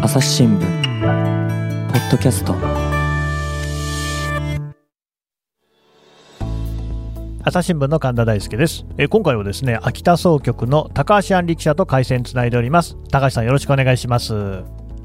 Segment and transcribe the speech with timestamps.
[0.00, 2.54] 朝日新聞ポッドキャスト。
[7.44, 8.84] 朝日新聞の神田大輔です。
[8.96, 12.96] えー今回はですね秋田総局の高橋安里記者と回線つないでおります。
[13.10, 14.34] 高橋さんよろしくお願いします。
[14.34, 14.64] よ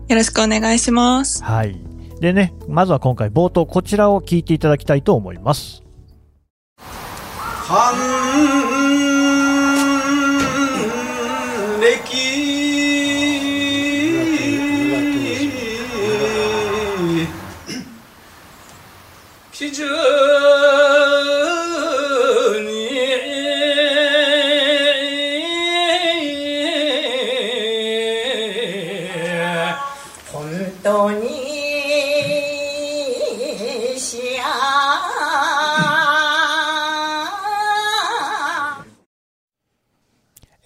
[0.09, 1.43] ろしくお願いします。
[1.43, 1.79] はい。
[2.19, 5.81] でねまずは今回冒頭こちらを聞いていただきたいと思います。
[7.67, 7.95] 還
[11.79, 12.26] 暦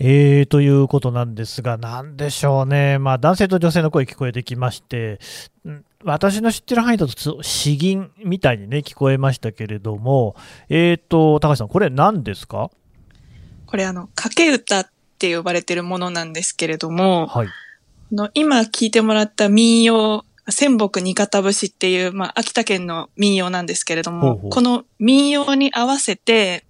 [0.04, 5.20] えー、ということなんですが、なんでしょうね、まあ、男性と女性の声聞こえてきまして、
[5.64, 10.36] ん私の知ってる範囲だとつ、詩吟みたいにね、聞こえましたけれども、
[10.70, 12.72] えーと、高橋さん、これ何ですか？
[13.68, 14.88] これあの、掛け歌っ
[15.20, 17.48] て呼ばれてるものなんですけれども、はい。
[17.48, 17.52] あ
[18.12, 24.50] の今聞いてもらった民謡、仙北二方節っていう、まあ、秋田県の民謡なんですけれども、ほうほう。
[24.50, 26.66] この民謡に合わせて、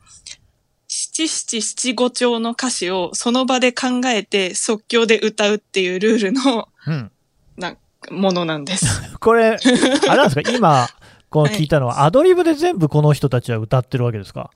[1.28, 7.12] 七七七五調の歌詞をその場で考えて即興で歌うっていうルールのうん。
[7.58, 7.76] な
[8.10, 8.86] ものなんです。
[9.20, 10.90] これ、あれなんですか、 今、
[11.30, 14.50] この聞いたのは、アドリブで全部この人たちは歌ってるわけですか？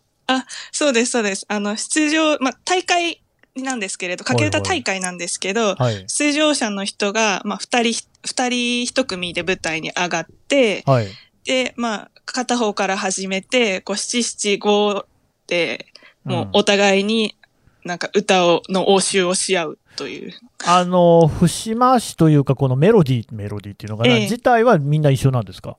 [0.72, 1.46] そうです、そうです。
[1.48, 3.22] あの、出場、まあ、大会
[3.56, 6.04] なんですけれど、掛け歌大会なんですけど、はい。
[6.08, 11.08] 出場者の人が、まあ、二人、二人一組で舞台に上がって、はい。
[11.46, 15.06] で、まあ、片方から始めて、こう、七七五
[15.48, 15.86] で、
[16.26, 17.38] もううんお互いに
[17.86, 20.34] なんか歌を、の応酬をし合うという。
[20.66, 25.78] あの、節回しというか、このメロディー、メロディーっていうのかな、ええ自体はみんな一緒なんですか？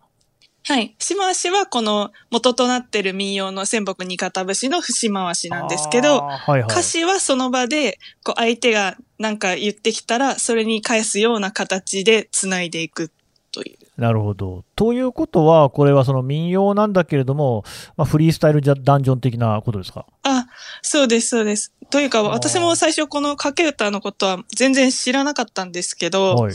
[0.68, 0.94] はい。
[0.98, 6.60] 節回しはこの元となってる民謡の仙北二方節の節回しなんですけど、はいはい。
[6.62, 13.10] 歌詞はその場で、こう相手がなんか言ってきたら、それに返すような形で繋いでいく
[13.52, 13.85] という。
[13.96, 14.64] なるほど。
[14.76, 17.64] ということは、これはその民謡なんだけれども、
[17.96, 20.04] まあ、フリースタイルダンジョン的なことですか？
[20.22, 20.46] あ、
[20.82, 21.72] そうです、そうです。
[21.90, 26.54] というか、ー私も最初この掛け歌のことは全然知らなかったんですけど、はい。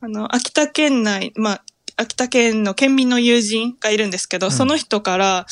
[0.00, 1.64] あの、秋田県内、まあ、
[1.96, 5.46] 秋田県の県民の友人がいるんですけど、うんその人から、まあ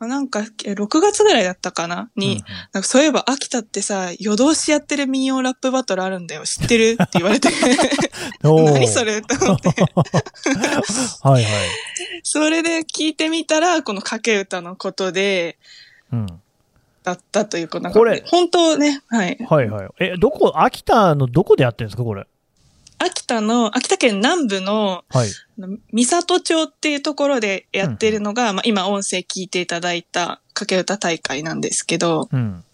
[0.00, 2.10] なんか、え6月ぐらいだったかな？
[2.16, 6.42] に、なんかそういえば秋田ってさ、夜通しやってる民謡ラップバトルあるんだよ。
[6.44, 6.98] 知ってる？
[7.02, 7.48] って言われて、
[8.42, 9.22] 何それ？
[9.22, 9.68] と思って。
[11.22, 11.52] はいはい。
[12.22, 15.58] それで聞いてみたら、この掛け歌のことで、
[16.12, 16.26] うん。
[17.02, 19.38] だったというか、なんか、これ本当ね、はい。
[19.48, 19.88] はいはい。
[20.00, 22.26] え、どこ、秋田のどこでやってるんですか、これ？
[23.04, 25.28] 秋田の、秋田県南部の、はい。
[25.92, 32.64] 三郷町っていうところでやってるのが、まあ今音声聞いていただいた掛け歌大会なんですけど、うん。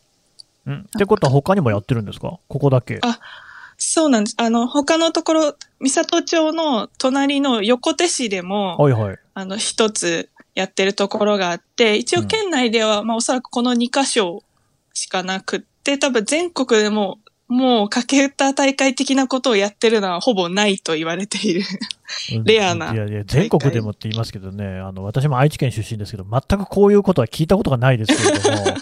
[0.67, 0.81] うん。
[0.81, 2.39] ってことは他にもやってるんですか？
[2.49, 2.99] ここだけ。
[3.03, 3.19] あ
[3.83, 4.35] そうなんです。
[4.39, 9.19] あの、他のところ、三郷町の隣の横手市でも、はいはい。
[9.33, 14.43] あの、一つやってるところがあって、一応県内では、まあおそらくこの2箇所
[14.93, 17.19] しかなくって、多分全国でも、
[17.51, 21.63] もう掛け歌大会的なことをやってるのはほぼないと言われている。
[22.45, 28.75] レアないやいや、全国でもって言いますけどね、あの、私も愛知県出身ですけど、全くこういうことは聞いたことがないですけれども、は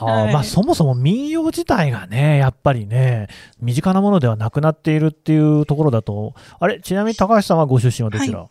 [0.00, 0.32] あはい。
[0.32, 3.28] まあ、そもそも民謡自体がね、やっぱりね、
[3.60, 8.46] 身近なものではなくなっているっていうところだと、あれ、ちなみに高橋さんはご出身はどちら、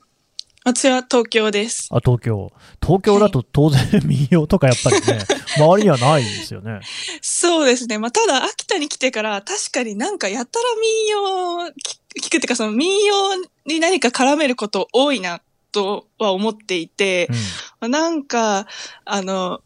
[0.66, 1.90] 私は東京です。
[1.92, 2.52] あ、東京。
[2.82, 5.20] 東京だと当然民謡とかやっぱりね、
[5.58, 6.80] 周りにはないですよね。
[7.22, 7.98] そうですね。
[7.98, 11.72] まあ、ただ、秋田に来てから、確かになんかやたら民謡聞
[12.16, 13.36] 聞くっていうか、その民謡
[13.66, 15.42] に何か絡めること多いな、
[15.74, 17.28] とは思っていて、
[17.82, 17.92] うん。
[17.92, 18.68] なんか、
[19.04, 19.62] あの、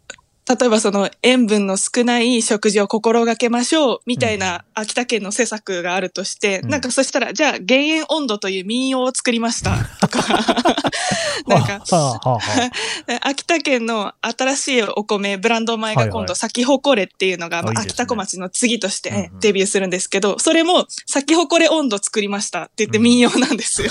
[0.48, 6.70] 例えばその塩分の少ない食事を心がけましょうみたいな秋田県の施策があるとして、うん。
[6.70, 9.76] なんかそしたら、じゃあ減塩温度という民謡を作りました。
[10.00, 10.22] とか、
[11.48, 11.84] なんか、
[13.24, 23.04] 秋田県の新しいお米、ブランド米が今度、咲き誇れっていうのが、秋田小町の次としてデビューするんですけど、それも、咲き誇れ温度作りましたって言ってうん。
[23.04, 23.90] 民謡なんですよ。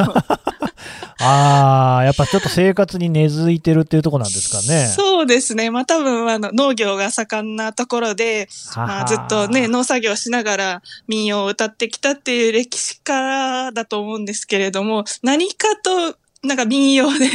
[1.19, 4.87] あ あー、やっぱちょっと生活に根付いてるっていうところなんですかね。
[4.87, 5.71] そうですね。
[5.71, 16.17] まあ多分、あの、農業が盛んなところで、まあずっとね、農作業しながら民謡を歌ってきたっていう歴史からだと思うんですけれども、何かと、
[16.47, 17.29] なんか民謡で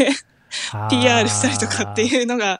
[0.89, 2.05] PR したりとかってう。
[2.05, 2.59] いうのが、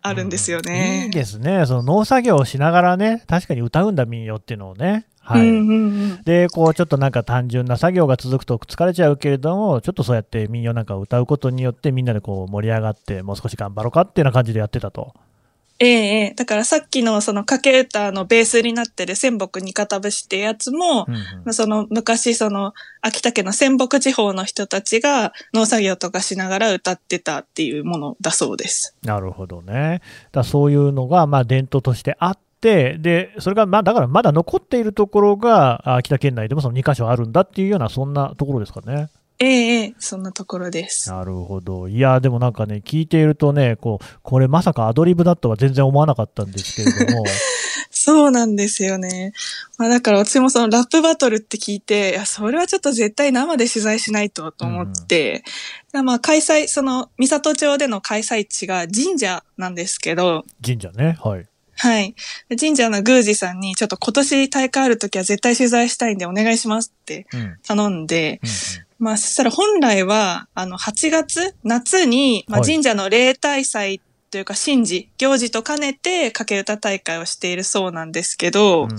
[0.00, 1.06] あるんですよいね。
[1.08, 5.06] いですね、その農作業をしながらね、確かに歌うんだ民謡っていうのをね。
[5.20, 5.74] はいうんうんう
[6.14, 15.12] んで、こう、ちょっとなんか単純な作業が続くと疲れちゃうけれども、ちょっとそうやって民謡なんかを歌うことによって、みんなでこう盛り上がって、もう少し頑張ろうかっていうような感じでやってたと。
[15.80, 28.96] ええええだからさっきのその掛け歌のベースになってる仙北二方節ってやつも、うんうんまあその昔その秋田県の仙北地方の人たちが農作業とかしながら歌ってたっていうものだそうです。
[29.02, 30.00] なるほどね。
[30.32, 39.08] だそういうのが、まあ、伝統としてあって、で、それが、まあ、だからまだ残っているところが、あ秋田県内でもその2箇所あるんだっていうような、そんなところですかね。
[39.40, 41.10] ええええそんなところです。
[41.10, 41.88] なるほど。
[41.88, 47.24] いや、でもなんかね、聞いているとね、こう、これまさかアドリブだとは全然思わなかったんですけれども、
[47.90, 49.32] そうなんですよね。
[49.76, 55.44] まあだから私もそのラップバトルって聞いて、いや、それはちょっと絶対生で取材しないとと思って、
[55.92, 61.46] でまあ開催、その三郷町での開催地が神社なんですけど、神社ね、はい。
[61.76, 62.14] はい。
[62.48, 67.40] で神社の宮司さんに、ちょっと今年大会あるときは絶対取材したいんでお願いしますってうん。
[67.40, 68.40] うん頼んで、
[68.98, 74.00] まあそしたら本来は、あの8月、夏に、まあはい神社の例大祭
[74.30, 78.90] というか神事、行事と兼ねて掛け歌大会をしているそうなんですけど、うん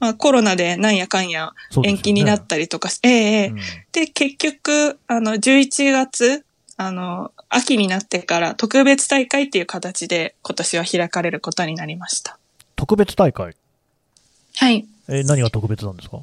[0.00, 1.52] まあコロナでなんやかんや
[1.84, 3.56] 延期になったりとかし、ええええうん
[3.92, 6.44] で、結局、あの、11月、
[6.76, 12.36] あの、秋になってから特別大会っていう形で今年は開かれることになりました。
[12.74, 13.54] 特別大会？
[14.56, 14.84] はい。
[15.08, 16.18] えー何が特別なんですか？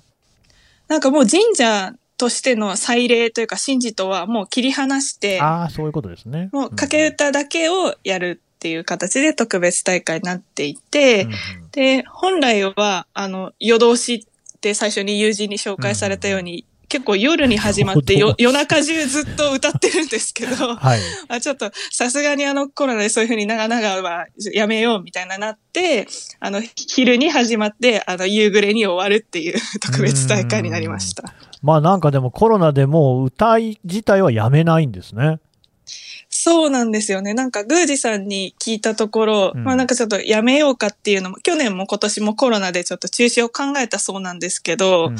[0.90, 6.50] なんかもう神社としての祭礼というか神事とはもう切り離して、ああ、そういうことですね。
[6.52, 11.36] もう掛け歌だけをやるっていう形で特別大会になっていて、うんうん
[11.72, 14.28] で、本来は、あの、夜通し
[14.58, 21.00] って最初に友人に紹介されたように、結構夜に始まって よ夜中中ずっと歌ってるんですけど、 はい。
[21.30, 26.08] あちょっとさすがにあのコロナでそういうふうに長々はやめようみたいななって、
[26.40, 31.34] あの、昼に始まって、あの、夕暮れに終わるっていう特別大会になりました。
[31.62, 35.40] まあなんかでもコロナでもう歌い自体はやめないんですね。
[36.30, 37.34] そうなんですよね。
[37.34, 45.20] なんか、宮司さんに聞いたところ、うんまあなんかちょっとやめようかっていうのも、去年も今年もコロナでちょっと中止を考えたそうなんですけど、うんうん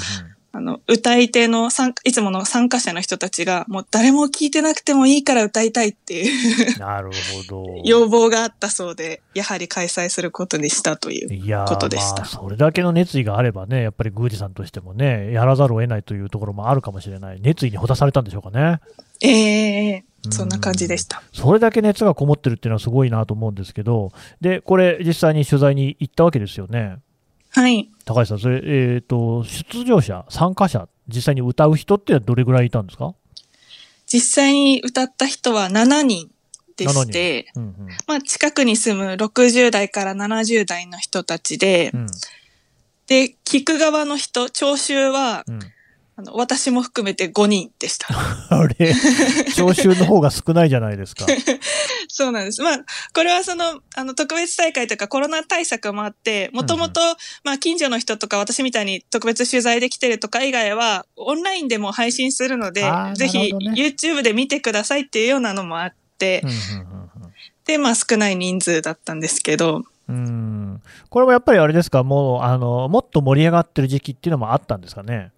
[0.52, 7.12] あの、歌い手の参加いつもの参加者の人たちが、もう誰も聞いてなくてもいいから歌いたいっていうなる
[7.48, 7.66] ほど。
[7.86, 11.66] 要望があったそうで、やはり開催することにしたという。
[11.68, 18.80] ことでしたまあ、それだけの熱意があればね、やっぱり宮司さんとしてもね、やらざるを得ないというところもあるかもしれない、熱意にほだされたんでしょうかね。
[19.22, 21.22] ええそんな感じでした。
[21.32, 24.12] それだけ熱がこもってるっていうのはすごいなと思うんですけど、
[24.42, 26.98] で、これ、実際に取材に行ったわけですよね。
[27.52, 27.90] はい。
[28.06, 33.14] 高橋さん、それ、えっ、と、出場者、参加者、実際に歌う人ってどれぐらいいたんですか？
[34.06, 36.30] 実際に歌った人は7人
[36.78, 37.74] でして、うんうん。
[38.08, 42.08] まあ近くに住む60代から70代の人たちで、うん。
[43.08, 45.60] で、聞く側の人、聴衆は、うん、
[46.20, 48.08] あの私も含めて5人でした。
[48.50, 48.94] あれ、
[49.56, 51.26] 聴衆の方が少ないじゃないですか。
[52.10, 52.62] そうなんです。
[52.62, 52.80] まあ、
[53.14, 57.00] これはその、あの、特別大会というかコロナ対策もあって、もともと、
[57.46, 67.00] まあ、近所の人とか私みたいに特別取材できてるとか以外は、オンラインでも配信するのであー、ぜひ YouTube で見てくださいっていうようなのもあって、うんうん
[67.66, 75.32] で、まあ、少ない人数だったんですけど、うんこれもやっぱりあれですか、もうあのもっと盛り上がってる時期っていうのもあったんですかね？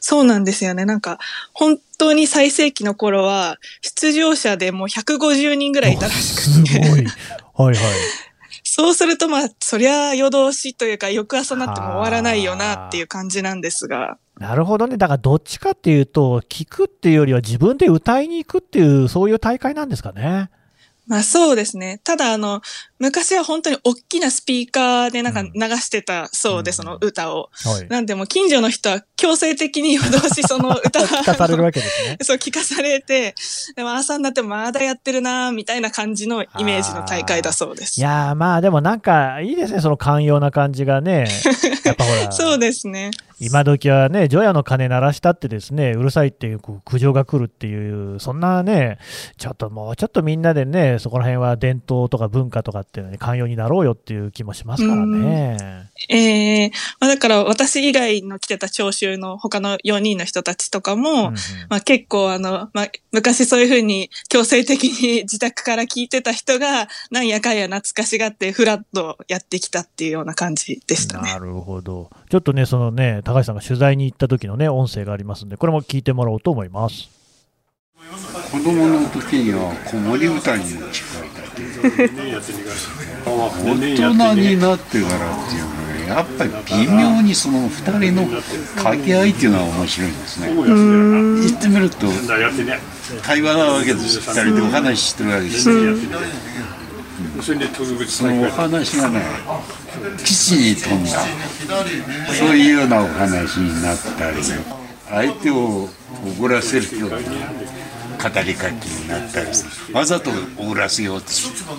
[0.00, 0.84] そうなんですよね。
[0.84, 1.18] なんか、
[1.52, 6.78] 本当に最盛期の頃は、出場者でもう150人ぐらいいたらしすくて。
[6.78, 6.88] ごい。
[6.90, 7.76] はいはい。
[8.64, 14.18] そうするとまあ、そりゃ夜通しというか、翌朝になっても終わらないよなっていう感じなんですが。
[14.38, 14.96] なるほどね。
[14.96, 20.50] だからどっちかっていうと、聞くっていうよりは自分で歌いに行くっていう、そういう大会なんですかね。
[21.10, 22.00] まあそうですね。
[22.04, 22.62] ただあの、
[23.00, 27.50] 昔は本当に大きなスピーカーでなんかうん流してたそうで、うんその歌を。
[27.64, 27.88] はい。
[27.88, 32.18] なんでもう近所の人は強制的に夜通し その歌聞かされるわけですね。
[32.22, 33.34] そう聞かされて、
[33.74, 38.00] でも朝になってもまだやってるなみたいな感じのイメージの大会だそうです。
[38.00, 41.26] いやーまあでもなんかいいですね、その寛容な感じがね。
[41.82, 43.10] やっぱほら、そうですね。
[43.40, 48.98] 今時はね、除夜の鐘鳴らしたってですね、うるさいっていう苦情が来るっていう、そんなね、
[49.38, 55.88] ちょっともうちょっとみんなでね、そこら辺は伝統とか文化とかっていうのに寛容になろうよっていう気もしますからね。
[56.08, 61.34] ええまあだから私以外の来てた聴衆の他の4人の人たちとかも、うんうん
[61.68, 71.38] まあ結構あの、まあ昔そういうふうに強制的に自宅から聞いてた人が、なんやかんや懐かしがってフラッとやってきたっていうような感じでしたねな。
[71.38, 72.10] るほど。
[72.30, 77.10] ちょっとね、そのね、高橋さんが取材に行った時のね、音声がありますんで、これも聞いてもらおうと思います。
[78.50, 80.82] 子供の時には子守歌に近い
[83.24, 86.50] 大人になってからっていうのはやっぱり
[86.84, 88.26] 微妙にその2人の
[88.74, 90.52] 掛け合いっていうのは面白いですね。
[90.52, 92.08] 言ってみると
[93.22, 94.18] 対話なわけです。
[94.18, 95.70] 2人でお話ししてるわけです
[98.08, 99.22] そのお話がね
[100.24, 101.10] 基地に飛んだ
[102.36, 104.38] そういうようなお話になったり。
[105.10, 105.88] 相手を
[106.38, 107.16] 怒らせるような
[108.20, 109.48] 語りかけになったり
[109.94, 111.28] わざと怒らせようと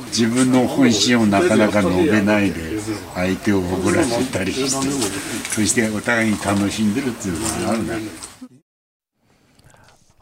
[0.08, 2.80] 自分の本心をなかなか述べないで
[3.14, 8.32] 相手を怒らせたりしてそしてお互いに楽しんでるっていうのがあるね。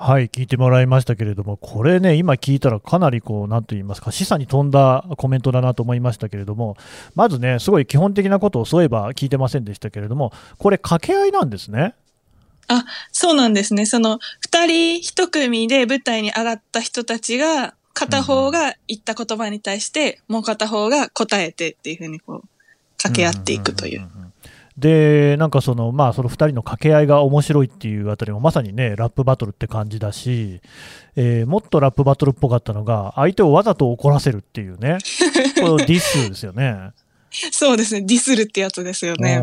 [0.01, 6.77] はい、聞いてもらいましたけれども、これね、今聞いたらかなりこう、なんと言いますか、示唆に富んだコメントだなと思いましたけれども、
[7.15, 11.95] まずね、すごい基本的なことをそういえば聞いてませんでしたけれども、これ、掛け合いなんですね。
[12.69, 13.85] あ、そうなんですね。
[13.85, 22.43] その、二人一組で舞台に上がった人たちが、片方が言った言葉に対して、もう片方が答えてっていうふうにこう、
[22.97, 24.07] 掛け合っていくという。
[24.77, 30.61] で、なんかその、まあ、その2人の掛け合いが面白いっていうあたりも、まさにね、ラップバトルって感じだし、
[31.15, 34.99] えーもっとラップバトルっぽかったのが、相手をわざと怒らせるっていうね、
[35.59, 36.91] このディスですよね。
[37.51, 38.01] そうですね。
[38.01, 39.41] ディスるってやつですよね。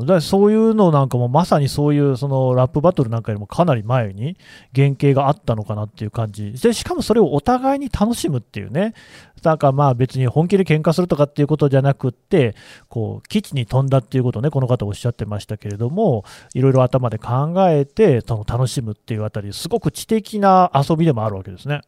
[0.00, 4.36] だからそういうのなんかもまさにそういうそのラップバトルなんかよりもかなり前に
[4.74, 8.94] 原型があったのかなっていう感じでしかもそれをお互いに楽しむっていうね
[9.42, 12.54] なんかまあ別に本気で喧嘩するとかっていうことじゃなくって
[12.88, 16.24] こう基地に飛んだっていうことをねこの方おっしゃってましたけれども
[16.54, 21.82] いろいろ頭で考えてその楽しむっていうあたりすごく知的な遊びでもあるわけですね。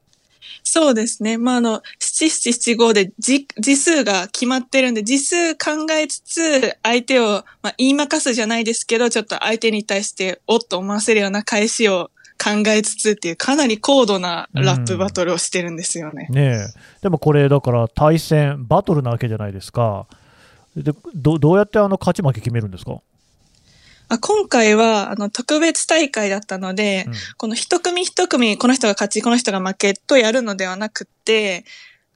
[0.63, 1.39] そうですね。
[1.39, 12.11] まあ、あの、七七七五で字字数が決まってるんで、字数考えつつ、相手を、まあ、言いまかすじゃないですけど、ちょっと相手に対して、おっと思わせるような返しを
[12.43, 16.27] 考えつつっていう、かなり高度なラップバトルをしてるんですよね。
[16.31, 20.07] ねえでもこれだから対戦バトルなわけじゃないですか
[20.77, 22.99] でどどうやってあの勝ち負け決めるんですか？
[24.09, 27.15] あ今回は、あの、特別大会だったので、うん。
[27.37, 31.65] この一組一組、この人が勝ち、この人が負けとやるのではなくって、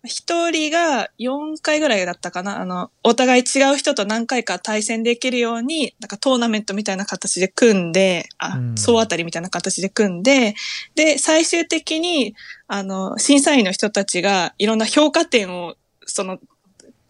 [0.04, 2.60] 一人が4回ぐらいだったかな。
[2.60, 10.54] あの、お互い違う人と何回か対戦できるように、なんかトーナメントみたいな形で組んで、あうん、総当たりみたいな形で組んで、
[10.94, 12.34] で、最終的に、
[12.66, 15.74] あの、審査員の人たちがいろんな評価点を、
[16.06, 16.38] その、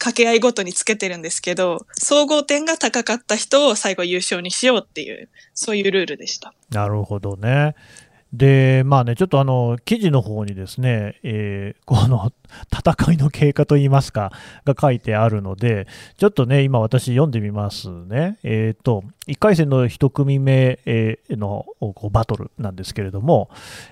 [0.00, 6.54] 掛け合いごとにつけてるんですけど、総合点が高かった人を最後優勝にしようっていう、そういうルールでした。
[6.70, 7.74] なるほどね。
[8.32, 12.32] で、まあね、ちょっとあの、記事の方にですね、えーこの
[12.72, 14.32] 戦いの経過といいますか、
[14.64, 18.38] が書いてあるので、ちょっとね、今私読んでみますね。
[18.42, 20.78] えっ、と、1回戦の1組目
[21.30, 23.50] のこうバトルなんですけれども、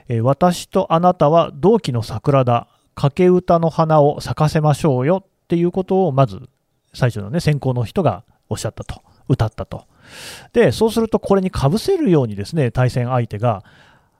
[0.09, 6.51] え私とあなたは同期の桜だ、掛け歌の花を咲かせましょうよっていうことを、まず
[6.93, 9.87] 最初のね、先行の人がおっしゃったと、歌ったと。
[10.53, 13.65] で、そうするとこれにかぶせるようにですね、対戦相手が、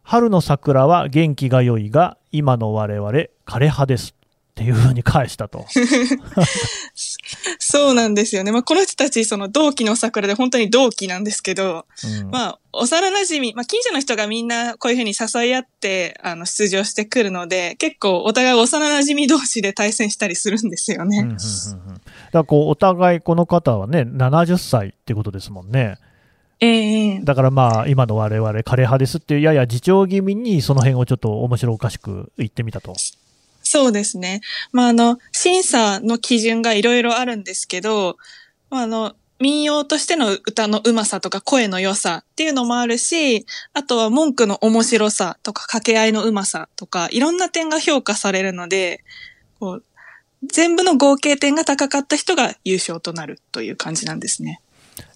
[0.03, 4.15] 春の桜は元気が良いが、今の我々枯れ葉です
[4.59, 5.67] っていうふうに返したと。
[7.61, 8.51] そうなんですよね。
[8.51, 11.87] まあ、この人たち、その同期の桜で本当に同期なんですけど、
[12.23, 21.19] うんまあ、幼馴染み、まあ、近所の人がみんなこういうふうに誘い合って、あの、出場してくるので、結構お互い幼馴染み同士で対戦したりするんですよね。
[21.19, 25.97] うんうんうんうんだからこうお互いこの方はね、70歳ってことですもんね。
[26.61, 32.95] ええだからまあ、今の我々枯れ葉ですっていう、やや自重気味にその辺をちょっと面白おかしく言ってみたと。
[33.69, 34.41] そうですね。
[34.73, 38.17] まあ、あの、審査の基準がいろいろあるんですけど、
[38.71, 43.45] まあ、あの、民謡としての歌のうまさとか声の良さっていうのもあるし、
[43.75, 49.05] あとは文句の面白さとか掛け合いのうまさとか、いろんな点が評価されるので、
[49.61, 49.85] こう
[50.45, 54.61] 全部の合計点が高かった人が優勝となるという感じなんですね。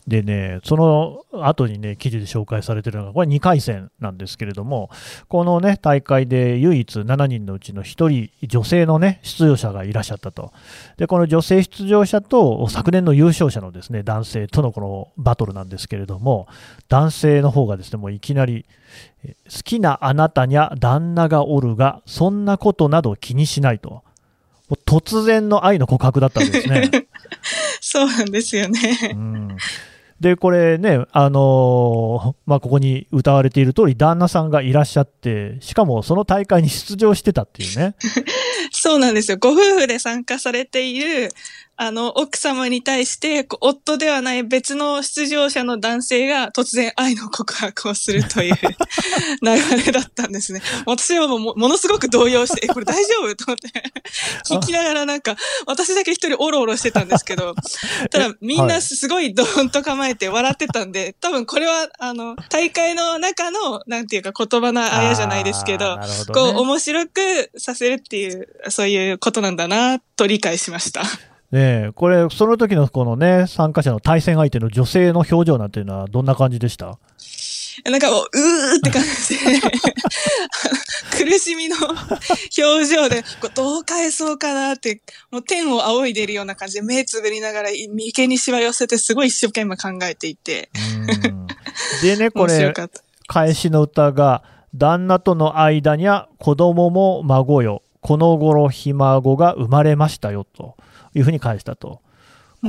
[0.07, 4.91] でね、その後にね、記事で紹介されてるのが、これ2回戦なんですけれども、
[5.29, 10.53] このね、大会で唯一7人のうちの1人、女性のね、出場者がいらっしゃったと。
[10.97, 16.49] で、この女性出場者と、昨年の優勝者のですね、男性とのこのバトルなんですけれども、
[16.89, 18.67] 男性の方がですね、もういきなり、
[19.25, 24.03] え好きなあなたにゃ旦那がおるが、そんなことなど気にしないと。
[24.87, 26.91] 突然の愛の告白だったんですね。
[27.81, 29.13] そうなんですよね。
[29.15, 29.57] うん
[30.23, 37.97] で、これね、あのーまあ、ここに歌われている通り、旦那さんがいらっしゃって、しかもその大会に出場してたっていうね。
[38.71, 39.37] そうなんですよ。
[39.41, 41.29] ご夫婦で参加されている、
[41.77, 48.55] あの、奥様に対して、夫ではない別の出場者の男性が突然愛の告白をするという
[49.43, 50.63] 流れだったんですね。
[50.87, 53.35] 私はもうもものすごく動揺して、え、これ大丈夫？
[53.37, 53.69] と思って、
[54.49, 55.37] 聞きながらなんか、
[55.67, 57.55] 私だけ一人オロオロしてたんですけど、
[58.11, 71.03] ただみんはないすごいドーンと構えて笑ってたんで、多分これは、あの、大会の中の、なんていうか言葉のあやじゃないですけどどこう、ね面白くさせるっていう、そういうことなんだな、と理解しました。
[71.53, 76.99] ねえこれ、その時のこのね、参加者の対戦相手の女性の表情なんていうのは、どんな感じでした？
[77.91, 79.61] なんかもう、うーって感じで、
[81.25, 83.23] 苦しみの表情で、
[83.55, 90.71] どう返そうかなって、もう天を仰いでいるような感じで、目つぶりながら、眉間にしわ寄せて、すごい一生懸命考えていて、
[91.25, 91.47] うん。
[92.03, 92.73] でね、これ。
[93.27, 94.43] 返しの歌が、
[94.75, 100.77] 旦那との間には子供も孫よ、この頃ひ孫が生まれましたよと
[101.15, 102.01] いうふうに返したと。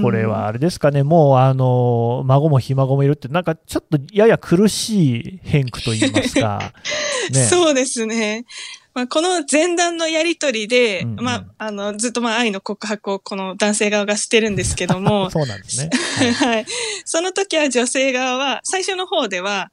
[0.01, 6.73] これはあれですかね、もうあの孫もひ孫もいるって、なんかちょっとやや苦しい変句といいますか、
[7.31, 8.45] ね、そうですね。
[8.93, 15.89] まあ、この前段のやりとりで、うんうんまあ、あの、ずっとまあ愛の告白をこの男性側がしてるんですけども、 そうなんですね。
[16.38, 16.65] はい。
[17.03, 19.71] その時は女性側は、最初の方では、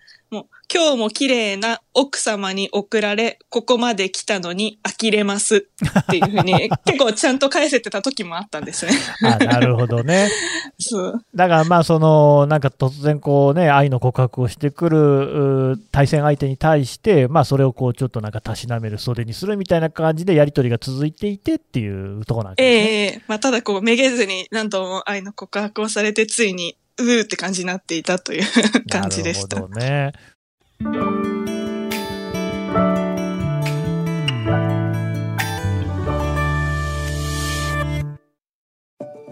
[0.72, 8.92] 今日も綺麗な奥様に送られ、ここまで来たのに呆れますっていうふうに、 結構ちゃんと返せてた時もあったんですね。
[9.24, 10.30] あなるほどね。
[10.78, 11.24] そう。
[11.34, 22.92] だからまあそのなんか突然こうね愛の告白をしてくるう対戦相手に対してまあそれをこうちょっとなんかたしなめる袖にするみたいな感じでやり取りが続いていてっていうところなんえですね。
[22.92, 28.42] えええまあ、ただこう、めげずに何度も愛の告白をされて、ついに、うーって感じになっていたという
[28.90, 29.56] 感じでした。
[29.56, 30.12] なるほどね。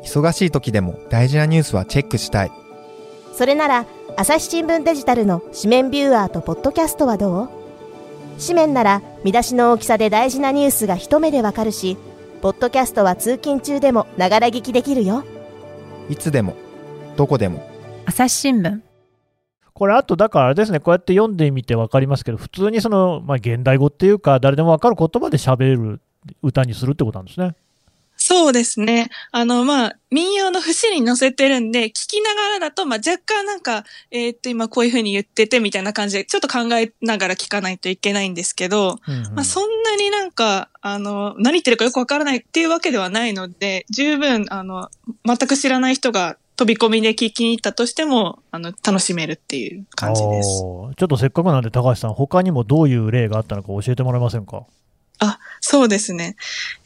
[0.04, 2.50] 忙しい時でも大事なニュースはチェックしたい。
[3.34, 3.86] それなら
[4.16, 7.48] 朝日新聞デジタルの紙面ビューアーとポッドキャストはどう？
[8.40, 11.96] 紙面なら見出しの大きさで大事なニュースが一目でわかるし
[12.40, 15.24] ポッドキャストは通勤中でもながら聞きできるよ。
[16.08, 16.56] いつでも
[17.16, 17.66] どこでも。
[18.06, 18.80] 朝日新聞
[19.78, 26.00] これあとだからあれですねこうやって読んでみて分かりますけど普通にその、まあ、現代語っていうか誰でも分かる言葉で喋る
[26.42, 27.54] 歌にするってことなんですね。
[28.16, 29.08] そうですね。
[29.30, 44.88] あの、まあ、民謡の節に載せてるんで、聞きながらだと、まあ、若干なんか、えーっと、今こういう風に言っててみたいな感じで、ちょっと考えながら聞かないといけないんですけど、うんうんまあ、そんなになんか、あの、何言ってるかよくわからないっていうわけではないので、十分、あの、
[45.24, 50.48] 全く知らない人が飛び込みで聞きに行ったとしても、あの、楽しめるっていう感じです。
[50.48, 54.64] ちょっとせっかくなんで高橋さん他にもどういう例があったのか教えてもらえませんか？
[55.20, 56.34] あ、そうですね。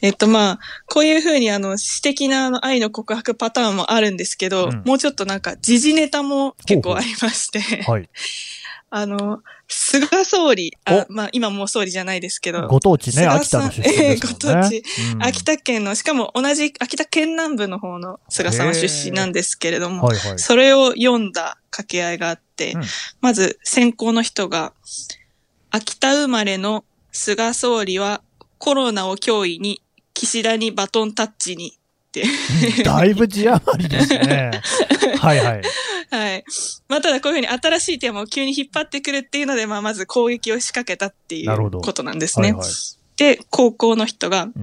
[0.01, 8.09] えっと、まあ、こういうふうに、あの、詩的なあの愛の告白パターンもあるんですけど、うんもうちょっとなんか、時事ネタも結構ありまして、はい。
[8.95, 14.05] あの、菅総理、あおまあ、今もう総理じゃないですけど、ご当地ね、菅秋田の出身ですね。
[14.05, 20.39] ええご当地うん秋田県の、しかも同じ秋田県南部の方の菅さんは出身なんですけれども、はいはい。
[20.39, 22.83] それを読んだ掛け合いがあって、うん
[23.19, 24.73] まず先行の人が、
[25.71, 28.21] 秋田生まれの菅総理は
[28.59, 29.81] コロナを脅威に、
[30.13, 31.79] 岸田にバトンタッチに
[32.19, 32.83] って。
[32.83, 34.51] だいぶ字余りですね。
[35.17, 35.61] はいはい。
[36.13, 36.43] はい。
[36.87, 42.51] まあ、ただこういうふうに新しいテーマを急に引っ張ってくるっていうので、まあ、まず攻撃を仕掛けたっていうことなんですね。
[42.51, 42.69] はいはい。
[43.17, 44.53] で、高校の人が、ん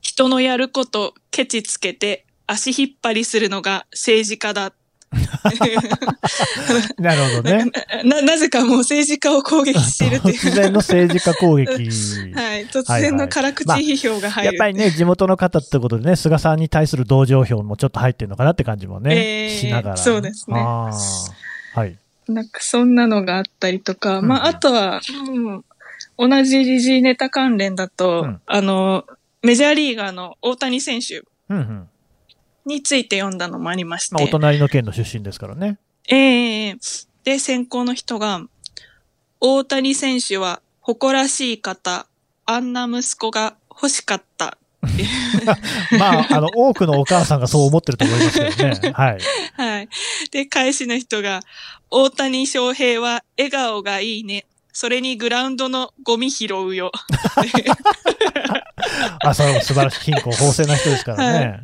[0.00, 4.72] 人のやることケチつけて足引っ張りするのが政治家だ。
[6.98, 7.66] なるほどね。
[8.04, 10.34] な、なぜかもう政治家を攻撃しているっていう。
[10.36, 11.72] 突然の政治家攻撃。
[12.34, 12.66] はい。
[12.66, 14.52] 突然の辛口批評が入る。
[14.52, 19.96] やっぱりね、地元の方ってことでね、菅さんに対する同情票もちょっと入ってるのかなって感じもね、えーしながら。
[19.96, 21.96] そうですねはい。
[22.28, 25.64] なんかそんなのがあったりとか、うんまあ、あとは、うん
[26.16, 29.06] 同じ時事ネタ関連だと、うんあの、
[29.42, 31.88] メジャーリーガーの大谷選手うんうん。
[32.66, 34.14] について読んだのもありまして。
[34.14, 35.78] まあ、お隣の県の出身ですからね。
[36.08, 36.76] ええ
[37.24, 38.42] で、先行の人が、
[39.40, 42.06] 大谷選手は誇らしい方、
[42.46, 44.58] あんな息子が欲しかった。
[45.98, 48.92] まあ、あの、多くのお母さんがそう思ってると思いますけどね。
[48.92, 49.18] はい。
[49.56, 49.88] はい。
[50.30, 51.40] で、返しの人が、
[51.90, 54.46] 大谷翔平は笑顔がいいね。
[54.72, 56.92] それにグラウンドのゴミ拾うよ。
[59.24, 61.60] あ、それも素晴らしい、貧困法制な人ですからね。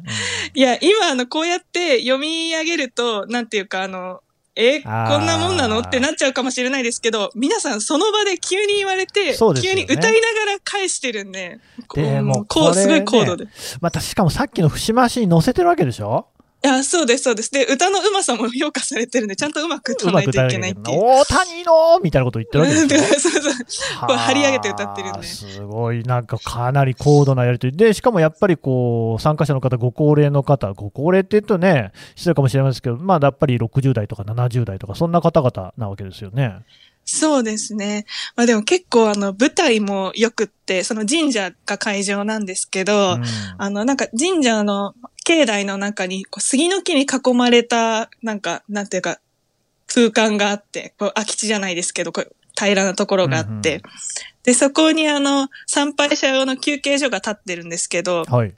[0.55, 0.61] い。
[0.61, 4.20] や、今、あの、こうやって読み上げると、なんていうか、あの、
[4.59, 9.35] え、こんなもんなのってなっちゃうかもしれないですけど、皆さんその場で急に言われて、ね。
[9.62, 13.44] 急に歌いながら返してるんで、こうでもこう、ねすごい高度で。
[13.44, 13.49] い
[13.83, 16.29] またしかもさっきの節回しに乗せてるわけでしょ？
[16.62, 17.50] や、そうです、そうです。
[17.50, 21.00] で、歌の上手さも評価されてるんで、ちゃんとうまく歌わないといけけないっていう。
[21.00, 23.52] 大谷のみたいなこと言ってるわけ うんでしょそうそう。
[24.06, 36.56] こう張り上げて歌ってるんではあすごい、なんかかなり高度なやりとりで、しかもやっぱりこう、参加者の方、ご高齢の方、ご高齢って言うとね、失礼かもしれないですけど、まあやっぱり60代とか70代とか、そんな方々なわけですよね。
[37.06, 38.04] そうですね。
[38.34, 43.24] まあでも結構あの、舞台も良くって、その神社が会場なんですけど、うん
[43.58, 49.20] あの、なんか神社の境内の中に、こう杉の木に囲まれた、なんか、なんていうか、
[49.86, 53.82] 空間があって、こう空き地じゃないですけど、こう平らなところがあって、うんう
[54.42, 58.52] で、そこにあの、参拝者用の休憩所が立ってるんですけど、はい。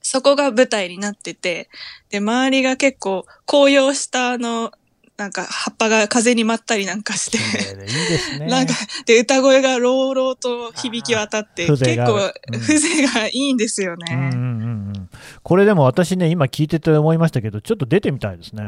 [0.00, 1.68] そこが舞台になってて、
[2.10, 4.70] で、周りが結構紅葉したあの、
[5.16, 8.46] なんか葉っぱが風に舞ったりなんかして、綺麗でいいですね。
[8.46, 8.74] なんか、
[9.06, 14.12] で、歌声が朗々と響き渡って、結構風情がいいんですよね。
[14.12, 15.10] うんうんうんうん。
[15.44, 18.62] これでも私ね、今聞いてて思いましたけど、ちょっと出てみたいですね。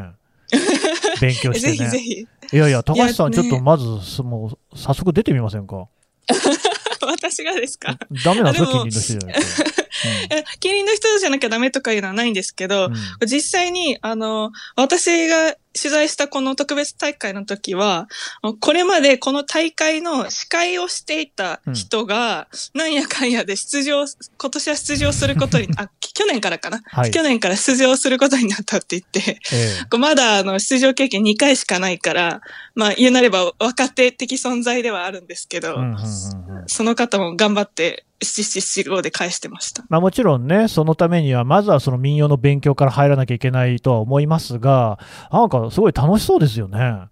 [1.20, 1.76] 勉強してね。
[1.76, 2.26] ぜひぜひ。
[2.52, 5.88] いやいや、高橋さん、ねちょっとまず、そもう、早速出てみませんか？
[7.08, 7.98] 私がですか？
[8.24, 9.82] ダメなんですよ、あでも近隣の人じゃなくて。
[9.82, 9.85] え
[10.60, 13.26] 近隣の人じゃなきゃダメとかいうのはないんですけど、うん。
[13.26, 18.08] 実際に、あの、私が取材したこの特別大会の時は、
[18.60, 22.96] これまでこの大会の司会をしていた人が、なん。
[22.96, 24.06] やかんやで出場、
[24.38, 27.10] 今年は出場することに、 あ、去年からかな、はい。
[27.10, 32.40] 去年から出場することになったって言って、えこうまだあの出場経験2回しかないから、
[32.74, 39.84] まあ言うなれば若手的存在ではあるんですけど、うんうんうんその方も頑張って775で返してました。
[39.88, 44.98] まあ、もちろんね、そのためには、まずはその民謡の勉強から入らなきゃいけないとは思いますが、
[45.30, 47.08] なんかすごい楽しそうですよね。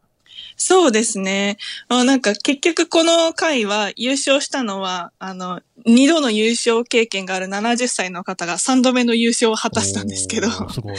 [0.57, 1.57] そうですね。
[1.89, 10.97] あなんか結局この回は優勝したのは、あの、2度の優勝経験がある70歳の方が3度目の優勝を果たしたんですけど、すごい。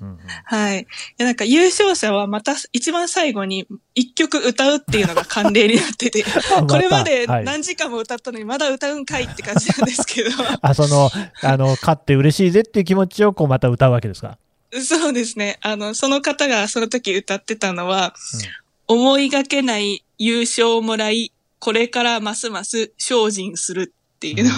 [0.00, 0.80] うんうんはい。
[0.80, 0.86] い
[1.18, 6.24] やなんか優勝者はまた一番最後に1曲歌うっていうのが慣例になってて、
[6.68, 10.30] これまではい何時間も歌ったのにまだ歌うんかいって感じなんですけど、
[10.60, 11.10] あ、その、
[11.42, 14.38] あの、勝って嬉しいぜっていう気持ちをこうまた歌うわけですか？
[14.82, 15.58] そうですね。
[15.62, 18.14] あの、その方がその時歌ってたのは、
[18.88, 24.52] 思いがけない優勝をもらい、これからますます精進するっていうのを、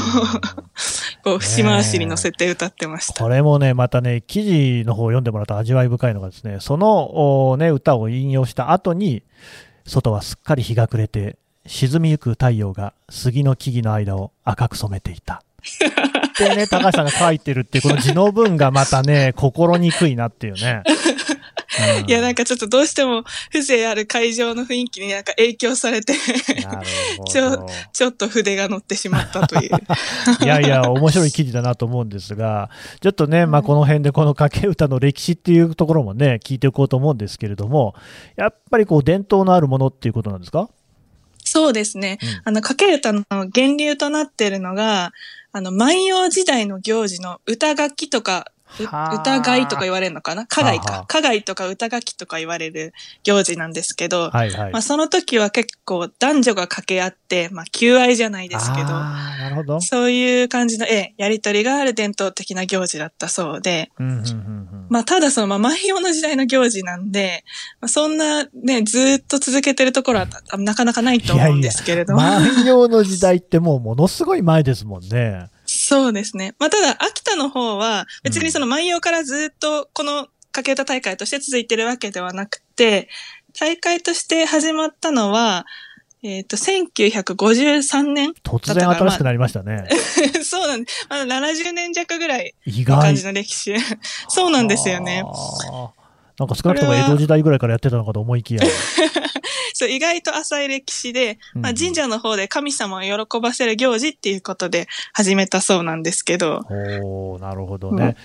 [1.24, 3.20] こう、節回しに乗せて歌ってました。
[3.20, 9.24] これもね、またね、記事の方を読んでもらうと味わい深いのがですね、その、おね、歌を引用した後に、
[9.84, 15.42] 外はすっかり日が暮れて、沈みゆく太陽が杉の木々の間を赤く染めていた。
[16.38, 20.82] でね、高橋さんが書いてるっていう、この字の文がまたね、心にくいなっていうね。
[22.00, 26.14] うんいや、なんかちょっとどうしても風情ある会場の雰囲気になんか影響されて、
[27.30, 27.66] ちょど。
[27.92, 29.70] ちょっと筆が乗ってしまったという。
[30.42, 37.94] いやいや、面白い記事だなと思うんですが、ちょっとね、まあ、この辺でこの掛け歌の歴史っていうところもね、聞いていこうと思うんですけれども、
[38.36, 40.68] やっぱりこう伝統のあるものっていうことなんですか？
[41.44, 42.18] そうですね。
[42.22, 45.12] うんあの、掛け歌の源流となっているのが、
[45.52, 50.42] あの、万葉時代の行事の歌書きとか、うはあ歌会とか言われるのかな？
[50.42, 51.18] 歌会はあはあか。
[51.18, 54.72] 歌会とか歌書きとか言われる行事なんですけど、はいはい。
[54.72, 59.80] まあ、その時は結構男女が掛け合って、まあ、求愛じゃないですけど、なるほど。
[59.80, 67.44] そういう感じの、ええ、やりとりがある伝統的な行事だったそうで、うんうんうんうんまあ、ただその、まあ、万葉の時代の行事なんで、
[67.80, 72.20] まあ、そんなね、ずーっと続けてるところはあなかなかないと思うんですけれども。
[72.20, 75.48] 万葉の時代ってもうものすごい前ですもんね。
[75.88, 76.54] そうですね。
[76.58, 83.08] まあ、ただ、秋田の方は、別にその万葉からずっとこの掛け歌大会として続いてるわけではなくて、
[83.58, 85.64] 大会として始まったのは、
[86.22, 89.88] えっ、と、1953年突然新しくなりましたね。
[90.44, 91.06] そうなんです。
[91.08, 92.54] まだ70年弱ぐらい。
[92.66, 93.74] の感じの歴史。
[94.28, 95.24] そうなんですよね。
[96.38, 98.62] なんか少なくとも江戸時代ぐらいからやってたのかと思いきや。
[99.74, 108.04] そう、意外と浅い歴史で、まあ、うん神社の方で神様を喜ばせる行事っていうことで始めたそうなんですけど、おーなるほどね。
[108.04, 108.16] うん。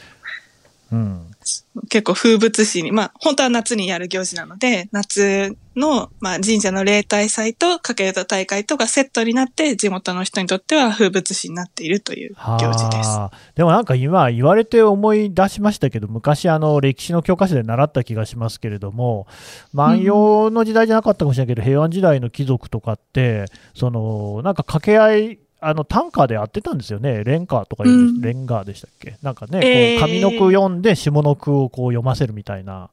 [1.90, 13.20] 結構風物詩に、まあ、本当は夏にやる行事なので、夏の、まあ、神社の例大祭と掛け歌大会とかセットになって、地元の人にとっては風物詩になっているという行事です。
[13.56, 19.28] でもなんか今言われて思い出しましたけど、昔あの歴史の教科書で習った気がしますけれども、
[19.74, 29.18] 万葉の時代じゃなかったかもしれないけど、平安時代の貴族とかって、そのなんか掛け合い、あの短歌でやってたんですよね、連歌とか言うんです、連歌でしたっけ？
[29.22, 32.90] なんかね、えーこう上の句読んで下の句をこう読ませるみたいな。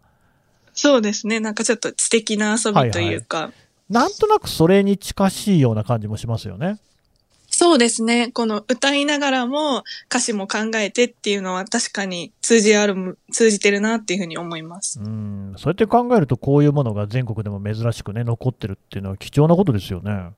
[0.72, 1.40] そうですね。
[1.40, 3.52] なんかちょっと知的な遊びというか。
[3.88, 6.78] なんとなくそれに近しいような感じもしますよね。
[7.48, 8.30] そうですね。
[8.30, 15.00] この歌いながらも歌詞も考えてっていうのは確かに通じある、通じてるなっていうふうに思います。
[15.00, 15.54] うん。
[15.58, 20.30] そうやって考えるとこういうものが全国でも珍しくね、残ってるっていうのは貴重なことですよね。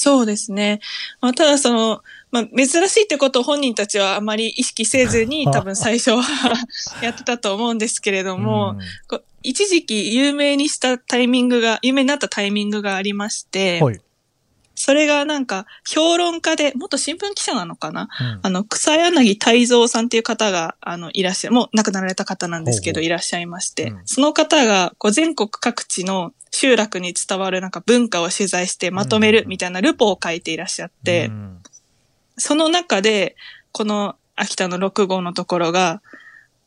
[0.00, 0.78] そうですね。
[1.20, 6.22] まあ、ただその、まあ、珍しいってことを本人たちはあまり意識せずに 多分最初は
[7.02, 8.76] やってたと思うんですけれども、
[9.10, 14.00] うん一時期有名にしたタイミングが、有名になったタイミングがありまして、はい。
[14.80, 18.08] それがなんか評論家で、元新聞記者なのかな？
[18.20, 18.40] うん。
[18.44, 31.58] あの、草柳泰造さんっていう方が、あの、いらっしゃる、もう亡くなられた方なんですけど、いらっしゃいまして、うんその方が、こう、全国各地の集落に伝わるなんか文化を取材してまとめるみたいなルポを書いていらっしゃって、うん。
[32.36, 33.34] その中で、
[33.72, 36.00] この秋田の6号のところが、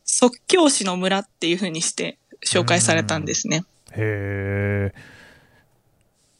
[0.04, 3.64] 即興師の村っていう風にして紹介されたんですね。
[3.92, 5.21] へえ。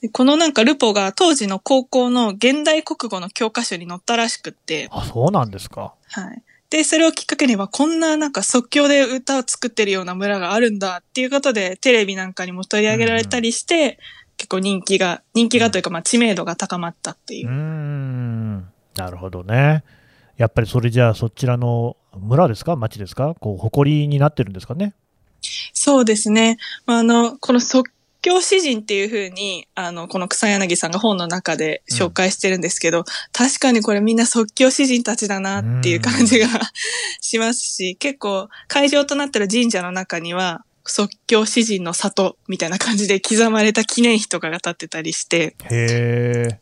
[0.02, 5.94] でこのなんかルポが当時の高校の現代国語の教科書に載ったらしくって、あ、そうなんですか。
[6.08, 6.42] はい。
[6.70, 13.98] で、それをきっかけには、こんななんか即興で歌を作ってるような村があるんだっていうことで、テレビなんかにも取り上げられたりして、
[14.38, 17.50] 結構人気が、人気がというか、まあ知名度が高まったっていうう。
[17.50, 18.68] ーん。
[18.96, 19.84] なるほどね。
[20.36, 22.74] やっぱりそれじゃあそちらの村ですか？
[22.74, 23.36] 町ですか？
[23.38, 24.94] こう、誇りになってるんですかね？
[25.74, 26.56] そうですね。
[26.86, 27.90] まあ、あの、この即
[28.22, 36.48] 興詩人っていうふうに、あの、この草柳さんが本の中で紹介してるんですけど、確かにこれみんな即興詩人たちだなっていう感じが
[37.20, 46.60] しますし、結構会場となってる神社の中には、即興詩人の里みたいな感じで刻まれた記念碑とかが立ってたりして、へえ。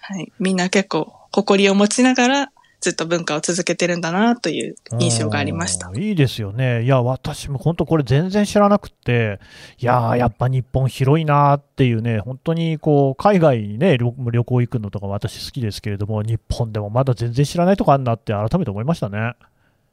[0.00, 5.92] はい、みんな結構誇りを持ちながらずっと文化を続けてるんだなという印象がありましたう。
[5.92, 6.84] んいいですよね。
[6.84, 9.40] いや、私も本当これ全然知らなくって、
[9.78, 19.34] いやー、やっぱ日本広いなーっていうね、本当にこう、海外にね、旅旅行行くのとかも私好きですけれども、日本でもまだ全然知らないとこあるなって改めて思いましたね。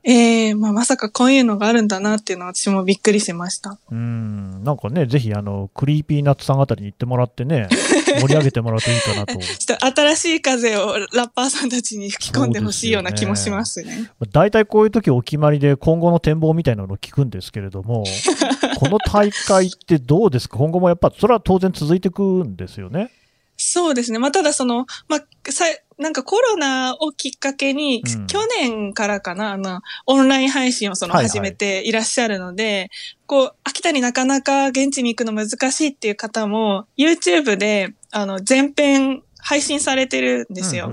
[0.07, 3.79] ええまあまさかこういうのがあるんだなっていうのは私もびっくりしました。
[3.91, 7.67] うん、なんかね、ぜひあの、クリーピーナッツさんあたりに行ってもらってね、
[8.21, 9.33] 盛り上げてもらうといいかなと。
[9.39, 14.11] ちょっと新しい風をラッパーさんたちに吹き込んでほしいような気もしますね。
[14.31, 18.03] 大体こういう時お決まりで今後の展望みたいなのを聞くんですけれども、
[18.77, 20.57] この大会ってどうですか？
[20.57, 23.09] 今後もやっぱ、それは当然続いていくんですよね。
[23.57, 24.19] そうですね。
[24.19, 25.65] まあ、ただその、まあ、さ、
[25.97, 32.89] なんかコロナをきっかけに、うん去年からかな、あの、オンライン配信をそのはいはい始めていらっしゃるので、
[33.27, 40.91] こう、秋田になかなか現地に行くの難しいっていう方も、YouTube で、あの、全編配信されてるんですよ。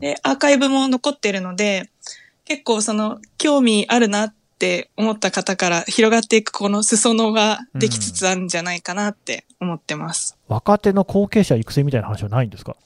[0.00, 1.90] で、アーカイブも残ってるので、
[2.44, 4.43] 結構その、興味あるなって
[4.96, 10.36] 思った方から広がっていくこの裾野ができつつあるんじゃないかなって思ってます。
[10.48, 12.76] 若手の後継者育成みたいな話はないんですか？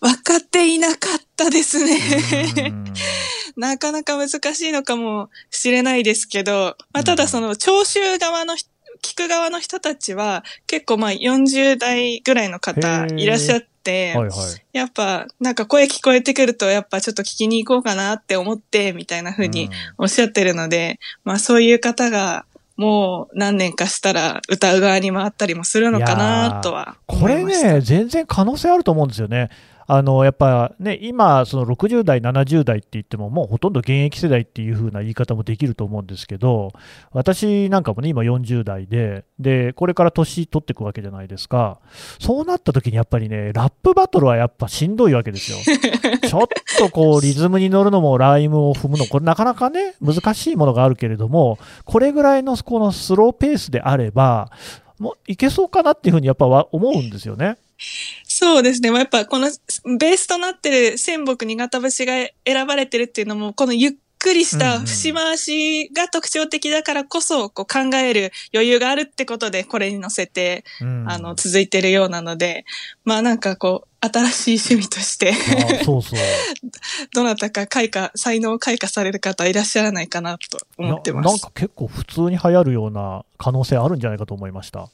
[0.00, 2.68] 分かっていなかったですうね。
[2.70, 2.84] ん
[3.56, 8.70] なかなか難しいのかもしれないですけど、まあ、ただその聴衆側の人、
[9.02, 14.30] 聞く側の人たちは結構まあ40代ぐらいの方いらっしゃって、はいはい。
[14.72, 22.44] やっぱなんか声聞こえてくるとやっぱちょっと聞きに行こうかなって思ってみたいな風におっしゃってるので、まあそういう方が
[22.76, 27.44] もう何年かしたら歌う側に回ったりもするのかなとはこれ。
[27.44, 29.50] ね、全然可能性あると思うんですよね。
[29.90, 36.72] あのやっぱね、今、その60代、70代って言っても、もうほとんど現役世代っていう風な言い方もできると思うんですけど、
[37.10, 41.80] 私なんかもね、今40代で、で、これから年取っていくわけじゃないですか。
[42.20, 45.56] そうなった時にやっぱりね、ラップバトルはやっぱしんどいわけですよ。
[46.20, 54.50] ちょっとこう、リズムに乗るのもライムを踏むの、これなかなかね、難しいものがあるけれども、これぐらいのこのスローペースであれば、
[54.98, 57.56] もういけそうかなっていうふうにやっぱは思うんですよね。
[58.40, 58.92] そうですね。
[58.92, 59.48] まあやっぱこの
[59.98, 62.12] ベースとなってる仙北新潟節が
[62.46, 72.64] 選ばれてるっていうのも、このゆっくりした節回しが特徴的だからこそ、こう考える余裕があるってことで、これに乗せて、うんあの、続いてるようなので、
[73.04, 75.32] まあなんかこう、新しい趣味として、
[75.80, 76.20] あそうそう。
[77.12, 81.26] どなたか開花、才能を開花される方いらっしゃらないかなと思ってます。
[81.26, 84.88] ななんか結構普通に流行るような可能性あるんじゃないかと思いました。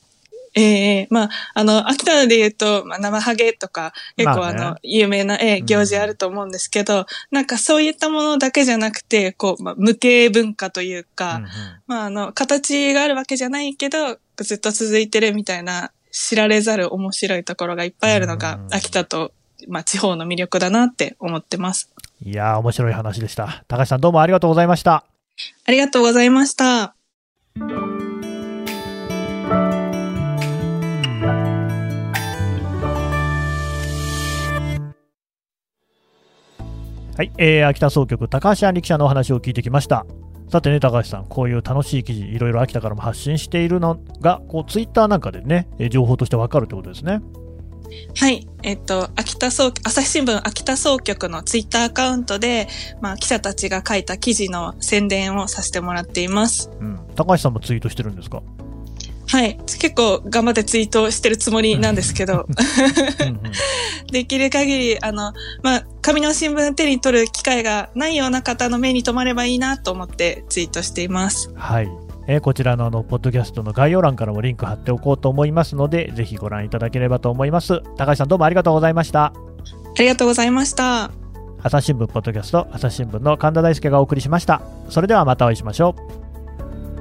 [0.55, 11.49] ええまあ、あの、秋田で言うと、まあ、生ハゲとか、結構まあねあの、有名な、ええ行事あると思うんですけど、なんかそういったものだけじゃなくて、こう、まあ、無形文化というか、うんうん
[11.87, 19.33] まあ、あの、形があるわけじゃないけど、ずっと続いてるみたいな、知られざる面白いところがいっぱいあるのがう、ん秋田と、
[19.67, 21.91] まあ、地方の魅力だなって思ってます。
[22.25, 23.65] いやー、面白い話でした。
[23.67, 25.05] 高橋さんどうもありがとうございました。
[25.67, 26.95] ありがとうございました。
[37.17, 40.05] はい、えー、秋田総局高橋杏里記者のお話を聞いてきました。
[40.49, 47.21] さてね、高橋さん、こういう楽しい記事、いろいろ秋田からも発信しているのが、こうツイッターなんかでね、えー情報としてわかるってことですね。
[48.17, 48.49] はい。
[48.65, 52.67] えっと、秋田総、朝日新聞秋田総局のツイッターアカウントで、
[53.01, 56.71] まあ、記者たちが書いた記事の宣伝をさせてもらっています。
[56.81, 58.43] うん、高橋さんもツイートしてるんですか？
[59.35, 59.57] はい。
[59.57, 62.47] 結構頑張ってツイートしてるつもりなんですけど、
[64.13, 65.33] できる限り、あの、
[65.65, 71.51] まあ、紙の新聞手に取る機会がないような方の目に留まればいいなと思ってツイートしています。
[71.57, 71.89] はい。
[72.29, 77.83] えーこちらのあのポッドキャストの概要欄からもリンク貼っておこうと思いますので、ぜひご覧いただければと思います。
[77.97, 79.25] 高橋さんどうもありがとうございました。
[79.25, 79.33] あ
[79.99, 81.11] りがとうございました。
[81.61, 84.63] 朝日新聞ポッドキャスト、朝日新聞の神田大輔がお送りしました。
[84.91, 86.24] それではまたお会いしましょう。